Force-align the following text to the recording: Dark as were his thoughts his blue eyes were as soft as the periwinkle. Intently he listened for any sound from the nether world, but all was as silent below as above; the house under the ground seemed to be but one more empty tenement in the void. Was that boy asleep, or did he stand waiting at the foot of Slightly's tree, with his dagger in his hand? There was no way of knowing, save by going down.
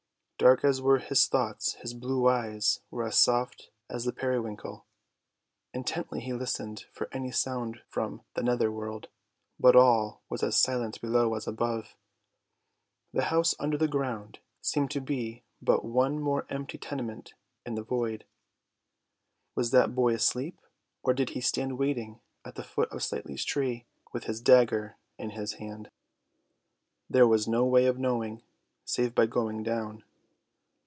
Dark 0.37 0.63
as 0.63 0.81
were 0.81 0.97
his 0.97 1.27
thoughts 1.27 1.73
his 1.75 1.93
blue 1.93 2.27
eyes 2.27 2.79
were 2.89 3.05
as 3.05 3.19
soft 3.19 3.69
as 3.91 4.05
the 4.05 4.11
periwinkle. 4.11 4.87
Intently 5.71 6.19
he 6.19 6.33
listened 6.33 6.85
for 6.91 7.07
any 7.11 7.29
sound 7.29 7.83
from 7.87 8.23
the 8.33 8.41
nether 8.41 8.71
world, 8.71 9.07
but 9.59 9.75
all 9.75 10.23
was 10.29 10.41
as 10.41 10.57
silent 10.59 10.99
below 10.99 11.35
as 11.35 11.45
above; 11.45 11.95
the 13.13 13.25
house 13.25 13.53
under 13.59 13.77
the 13.77 13.87
ground 13.87 14.39
seemed 14.61 14.89
to 14.89 14.99
be 14.99 15.43
but 15.61 15.85
one 15.85 16.19
more 16.19 16.47
empty 16.49 16.79
tenement 16.79 17.35
in 17.63 17.75
the 17.75 17.83
void. 17.83 18.25
Was 19.53 19.69
that 19.69 19.93
boy 19.93 20.15
asleep, 20.15 20.59
or 21.03 21.13
did 21.13 21.29
he 21.29 21.41
stand 21.41 21.77
waiting 21.77 22.19
at 22.43 22.55
the 22.55 22.63
foot 22.63 22.91
of 22.91 23.03
Slightly's 23.03 23.45
tree, 23.45 23.85
with 24.11 24.23
his 24.23 24.41
dagger 24.41 24.97
in 25.19 25.29
his 25.29 25.53
hand? 25.59 25.91
There 27.07 27.27
was 27.27 27.47
no 27.47 27.63
way 27.63 27.85
of 27.85 27.99
knowing, 27.99 28.41
save 28.85 29.13
by 29.13 29.27
going 29.27 29.61
down. 29.61 30.03